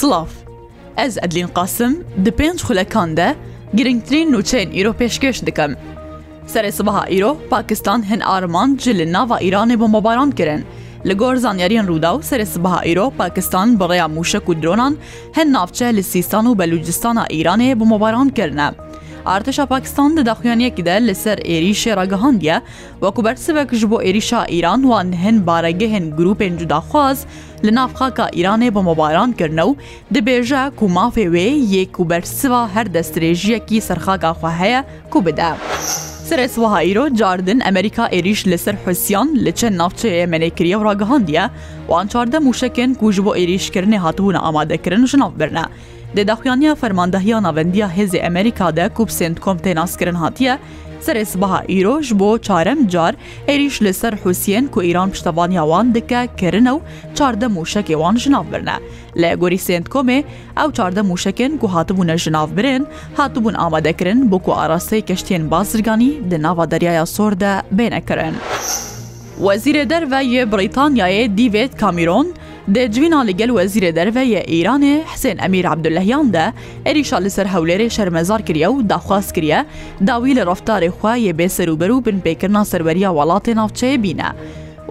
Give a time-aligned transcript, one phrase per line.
[0.00, 0.28] سلااف
[1.02, 1.92] Ez ئەدلین قاسم
[2.26, 3.26] di pênc xulekan de
[3.78, 5.72] giringtirîn nûçeyên îro pêşkeş dikim.
[6.54, 10.64] Serê sibaha îro Pakistan hin arman ci li nava Îranê bombabaran kirin.
[11.06, 14.96] Li gor zanyariyên Rûda û serê sibaha îro Pakistan bi rêya mûşek û dronan
[15.36, 18.70] hin navçe li Sîstan û Belûcistana Îranê bombabaran kirine.
[19.26, 22.56] ئارتشا پاکستان دەداخوێنیەکیدا لەسەر ئێری شێڕەگەهاندە
[23.02, 27.18] وەکو بەرسەوەکش بۆ ئێریشا ئیران وان هەن بارەگەهێن گروپێن جوداخواز
[27.66, 29.76] لە نافخاکە ئیرانێ بە مۆبارانکردنە و
[30.14, 34.80] دەبێژە کو مافێ وێ یەک و بەرسوا هەر دەسترێژیەکی سەرخاگاخوا هەیە
[35.12, 35.50] کو بدە.
[36.28, 41.44] سرسوها ئیرۆ جاردن ئەمریکا عێریش لەسەر حوسیان لە چەند ناوچەیە مەلێکریە و ڕگەهاندە
[41.90, 45.64] وان چاردە موشکن کوژ بۆ عێریشکردنی هاتوونە ئامادەکردن ژناافبرنە.
[46.16, 50.58] Dêdaxuyaniya fermandehiya navendiya Hêzê Emerîka de ku Sendkom tênaskirin hatiye,
[51.00, 53.14] serê sibaha îro ji bo çarem car
[53.48, 56.78] êrîş li ser Husiyên ku îran piştevaniya wan dike kirin ew
[57.14, 58.74] çarde mûşekê wan ji nav birne.
[59.16, 60.24] Lê gorî Sendkomê
[60.58, 66.30] ew çarde mûşekên ku hatibûne ji nav birin, hatibûn amadekirin bo ku arasteyê keştiyên bazirganî
[66.30, 68.32] di nava deryaya sor de bênekirin.
[69.42, 72.26] Wezîrê derve yê Brîtanyayê dîvêt Kamîron,
[72.76, 76.46] دەجوینا لەگەل وەزیرە دەرڤەیە ئیرانێ حسێن ئەمیر عبدولەهیان دە
[76.86, 79.60] ئەریشا لەسەر هەولێرێ شەرمەزار کریە و داخواست کریە
[80.08, 84.28] داوی لە ڕفتارێ خوایە بێسەروبەر و بنپێکردنا سەربەریا وڵاتێ ناوچەیە بینە.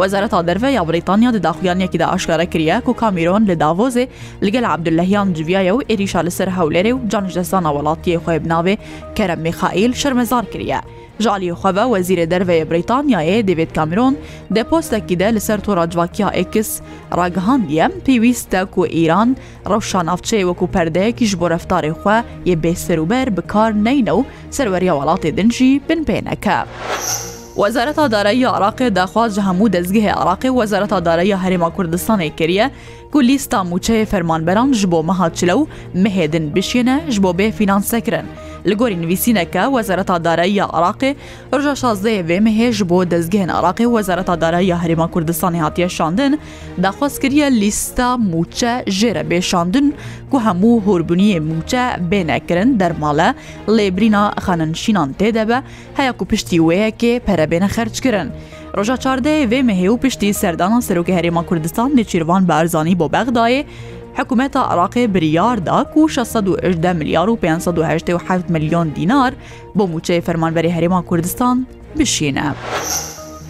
[0.00, 4.04] وەزارەتا دەرە یا بریتانیا دەداخویانێکیدا ئاشکارە کریە و کامیرۆن لە داوۆزێ
[4.44, 8.74] لەگەل عبدلهیان جویایە و ئێریشا لەسەر هەولێرێ و جانژدەستانە وڵاتیە خۆێ بناوێ
[9.16, 10.80] کەرە میخائیل شەرمەزار کریە.
[11.24, 14.14] ژالیخواوە وەزیرە دەرەیە بریتانیاە دەوێت کامرۆن
[14.56, 16.70] دەپۆستێکی دە لەسەر تۆ ڕاجواکییا ئکس
[17.18, 19.30] ڕاگەهاندیە پێویستە و ئیران
[19.70, 22.18] ڕەوشان ئافچەیە وەکو پەردەیەکیش بۆ رەفتارێ خوا
[22.50, 26.58] یە بێسەروبەر بکار نینە و سەروەریە وڵاتی دنجی بنپێنەکە.
[27.62, 32.66] وەزارەتا دارایی عراقی داخواز هەموو دەستگەهێ عراقی وەزارەتا دارایی هەرێما کوردستانی کریە
[33.12, 35.66] کولیستا موچەیە فەرمانبەران ji بۆ مەهاچلە و
[36.04, 38.26] مهێدن بشێنە ji بۆ بێ فینانسەکرن.
[38.70, 41.12] لە گۆری نوویسینەکە وەزارەتا دارایی یا عراقی
[41.56, 46.32] ڕژە شازدەیە وێمە هێژ بۆ دەستگەێن عراقی وەزارەتا دارایی یا هەرێما کوردستانی هاتیە شاندن
[46.84, 49.86] داخواستکریە لیستا موچە ژێرە بێشاندن
[50.30, 53.30] کو هەموو هوربنیە موچە بێنەکردن دەرماڵە
[53.76, 55.58] لێبرینا خاننشینان تێدەبە
[55.98, 58.28] هەیە و پشتی وەیەکێ پەرەبێنە خەرچکردن.
[58.76, 63.06] ڕۆژە چاردەیە وێ مەهێ و پشتی سەردانان سەرۆکی هەرێما کوردستان لە چیروان بە ئەرزانی بۆ
[63.14, 63.62] بەغدایە
[64.18, 69.32] حکوومەتە عراقی بریاردا و 610 میلیار و 587 میلیۆن دینار
[69.78, 71.66] بۆ موچەی فەرمانبەری هەرێما کوردستان
[71.98, 72.46] بشینە.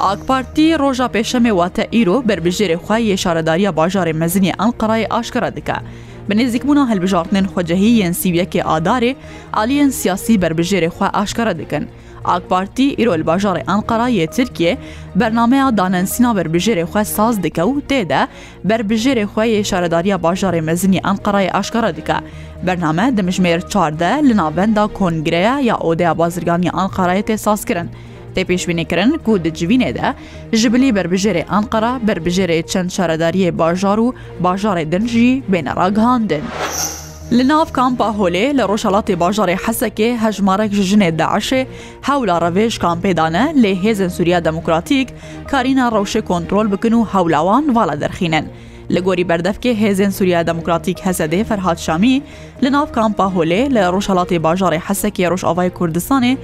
[0.00, 5.78] ئاکپارتی ڕۆژا پێشەمێ واتە ئیرۆ بربژێری خوای یێشارەداریە باژارێ مەزنی ئەنقڕای ئاشکرا دکە.
[6.28, 9.12] بنێزیکبوونا هەلبژارتنێن خۆجەهی یەنسیویەکی ئادارێ
[9.56, 11.84] ئالیەن سیاسی بربژێری خوا ئاشکرا دکەن.
[12.24, 14.78] AK Parti îro li bajarê Anqarayê Tirkiye
[15.16, 18.28] bernameya danensîna berbijêrê xwe saz dike û tê de
[18.64, 22.14] berbijêrê xwe yê şaredariya bajarê mezinî Anqarayê aşkara dike.
[22.66, 27.88] Bername dimijmêr çarde li navenda kongreya ya odeya bazirganiya Anqarayê tê saz kirin.
[28.36, 30.14] Tê pêşbînêkirin ku di civînê de
[30.56, 36.40] ji bilî berbijêrê Anqara berbijêrê çend şaredariyê bajar û bajarê din jî bêneragihandin.
[37.38, 41.62] لە ناو کامپا هۆلێ لە ڕۆژهڵاتی باژارێ حەسەکێ هەژمارەك ژنێ داعشێ
[42.08, 45.08] هەولا ڕەوێژ کامپێدانە لێ هێزن سووریا دەموکراتیک
[45.50, 48.44] کارینە ڕەوشە کۆنتترۆل بکن و هەولاوان واڵە دەرخینن.
[48.94, 52.16] لە گۆری بەردەفکێ هێزن سووریا دموکراتیک هەسەدێ فەرهاات شامی
[52.64, 56.34] لە ناو کامپا هۆلێ لە ڕۆژهڵاتی باژارێ حەسەکی ڕۆژاوای کوردستانی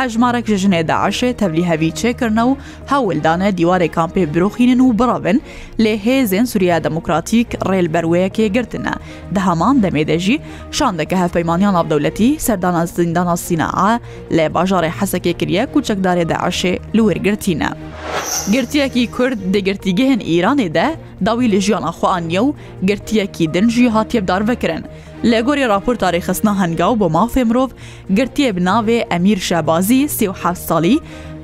[0.00, 2.52] هەژمارەك ژژنێ داعاشێ تەبلی هەوی چێکردنە و
[2.92, 5.38] هەولدانە دیوارێ کامپێ برۆخینن و بڕابن
[5.82, 8.94] لێ هێزن سووریا دموکراتیک ڕێل بەروەیەکێ گرتنە
[9.34, 10.36] دەهامان دەمێدەژی
[10.78, 13.92] شاندەکە هەفەیمانیان ناودەولەتی سەردانە زیندانە سینەعا
[14.36, 17.70] لە باژارێ حەسەکێ کریە کوچەکدارێ داعاشێ لوێرگرتینە.
[18.54, 20.86] گرتیەکی کورد دەگرتیگەهێن ئیرانێ دە
[21.26, 22.54] داوی لە ژیانە خۆیانە و
[22.88, 24.82] گرتیەکی دنجی هاتیێبدار بکرن.
[25.30, 27.70] لە گۆری راپۆرت تاریخستنا هەنگاو بۆ مافێ مرۆڤ
[28.18, 30.26] گرتیێ بناوێ ئەمیر شەبازی سێ
[30.68, 30.96] ساڵی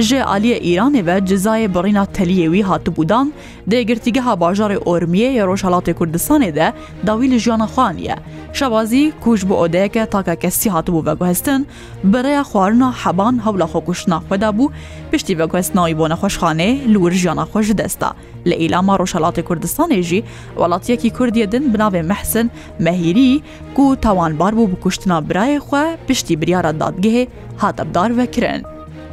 [0.00, 3.32] ji aliye Îranê ve cizayê birîna teliyê wî hatibûdan
[3.68, 6.72] dêgirtîgeha bajarê Ormiyê ya Rojhelatê Kurdistanê de
[7.06, 8.16] dawî li jiyana xaniye.
[8.52, 11.66] Şebazî kuj bi odeyeke taka kesî hatibû veguhestin,
[12.04, 14.70] bireya xwarina heban hewla xkuşna xweda bû
[15.12, 18.12] piştî veguhestinayî bo nexweşxanê li wir jiyana xwe ji desta.
[18.46, 20.24] Li îlama Rojhelatê Kurdistanê jî
[20.54, 23.40] welatiyekî Kurdiye din binavê mehsin mehîrî
[23.74, 27.28] ku tawanbar bû bi kuştina birayê xwe piştî biryara dadgehê
[27.58, 28.62] hatebdar vekirin.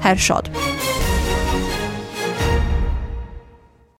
[0.01, 0.66] her şad.